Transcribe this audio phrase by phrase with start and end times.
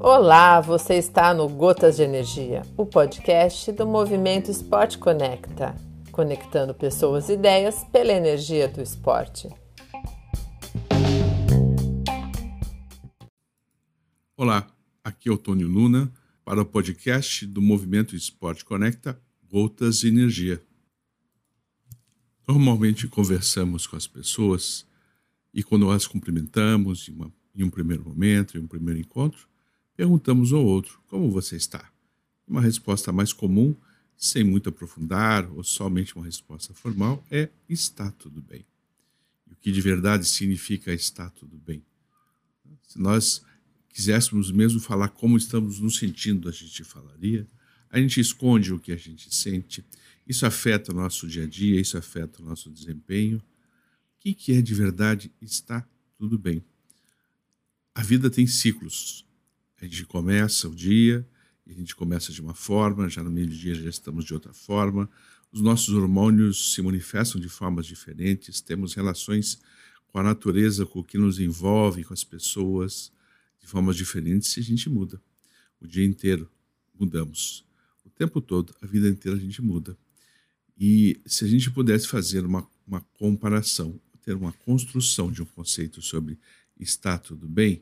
[0.00, 5.74] Olá, você está no Gotas de Energia, o podcast do movimento Esporte Conecta,
[6.12, 9.48] conectando pessoas e ideias pela energia do esporte.
[14.36, 14.66] Olá,
[15.02, 16.12] aqui é o Tônio Luna
[16.44, 20.62] para o podcast do movimento Esporte Conecta Gotas de Energia.
[22.46, 24.86] Normalmente conversamos com as pessoas
[25.56, 29.48] e quando as cumprimentamos em, uma, em um primeiro momento, em um primeiro encontro,
[29.96, 31.90] perguntamos ao outro como você está.
[32.46, 33.74] Uma resposta mais comum,
[34.18, 38.66] sem muito aprofundar ou somente uma resposta formal, é está tudo bem.
[39.48, 41.82] E o que de verdade significa está tudo bem?
[42.82, 43.42] Se nós
[43.88, 47.48] quiséssemos mesmo falar como estamos nos sentindo, a gente falaria.
[47.88, 49.82] A gente esconde o que a gente sente.
[50.28, 53.42] Isso afeta o nosso dia a dia, isso afeta o nosso desempenho.
[54.26, 55.30] Que, que é de verdade?
[55.40, 56.60] Está tudo bem.
[57.94, 59.24] A vida tem ciclos.
[59.80, 61.24] A gente começa o dia,
[61.64, 64.52] a gente começa de uma forma, já no meio do dia já estamos de outra
[64.52, 65.08] forma.
[65.52, 69.60] Os nossos hormônios se manifestam de formas diferentes, temos relações
[70.08, 73.12] com a natureza, com o que nos envolve, com as pessoas,
[73.60, 75.22] de formas diferentes e a gente muda.
[75.80, 76.50] O dia inteiro
[76.98, 77.64] mudamos.
[78.04, 79.96] O tempo todo, a vida inteira a gente muda.
[80.76, 86.02] E se a gente pudesse fazer uma, uma comparação, ter uma construção de um conceito
[86.02, 86.36] sobre
[86.78, 87.80] está tudo bem,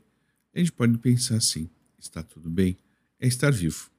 [0.55, 2.77] a gente pode pensar assim: está tudo bem,
[3.19, 3.91] é estar vivo.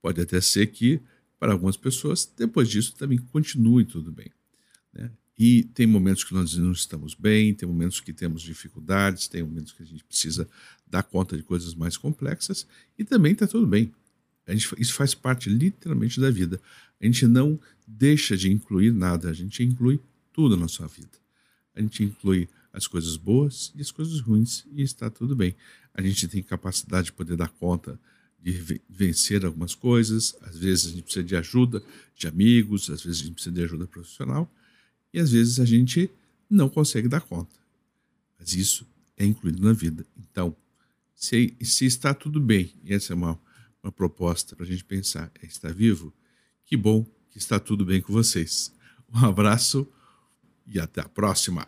[0.00, 1.02] Pode até ser que,
[1.38, 4.30] para algumas pessoas, depois disso também continue tudo bem.
[4.92, 5.10] Né?
[5.36, 9.72] E tem momentos que nós não estamos bem, tem momentos que temos dificuldades, tem momentos
[9.72, 10.48] que a gente precisa
[10.86, 13.92] dar conta de coisas mais complexas e também está tudo bem.
[14.46, 16.60] Gente, isso faz parte literalmente da vida.
[17.00, 19.98] A gente não deixa de incluir nada, a gente inclui
[20.32, 21.23] tudo na sua vida.
[21.74, 25.54] A gente inclui as coisas boas e as coisas ruins e está tudo bem.
[25.92, 27.98] A gente tem capacidade de poder dar conta
[28.42, 31.82] de vencer algumas coisas, às vezes a gente precisa de ajuda
[32.14, 34.52] de amigos, às vezes a gente precisa de ajuda profissional
[35.14, 36.10] e às vezes a gente
[36.50, 37.54] não consegue dar conta.
[38.38, 38.86] Mas isso
[39.16, 40.04] é incluído na vida.
[40.18, 40.54] Então,
[41.14, 43.40] se, se está tudo bem, e essa é uma,
[43.82, 46.12] uma proposta para a gente pensar, é estar vivo,
[46.66, 48.72] que bom que está tudo bem com vocês.
[49.12, 49.88] Um abraço
[50.66, 51.64] e até a próxima!